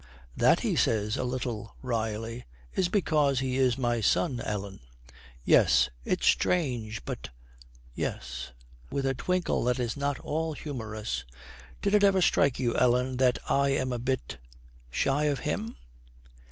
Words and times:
'That,' 0.35 0.61
he 0.61 0.75
says 0.75 1.15
a 1.15 1.23
little 1.23 1.75
wryly, 1.83 2.43
'is 2.73 2.89
because 2.89 3.39
he 3.39 3.57
is 3.57 3.77
my 3.77 4.01
son, 4.01 4.39
Ellen.' 4.39 4.79
'Yes 5.43 5.91
it's 6.03 6.25
strange; 6.25 7.05
but 7.05 7.29
yes.' 7.93 8.51
With 8.89 9.05
a 9.05 9.13
twinkle 9.13 9.63
that 9.65 9.77
is 9.79 9.95
not 9.95 10.17
all 10.21 10.53
humorous, 10.53 11.23
'Did 11.83 11.93
it 11.93 12.03
ever 12.03 12.19
strike 12.23 12.57
you, 12.57 12.75
Ellen, 12.75 13.17
that 13.17 13.37
I 13.47 13.69
am 13.73 13.93
a 13.93 13.99
bit 13.99 14.39
shy 14.89 15.25
of 15.25 15.41
him?' 15.41 15.75